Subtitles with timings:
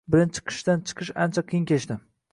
[0.13, 2.03] Birinchi qishdan chiqish ancha qiyin kechdi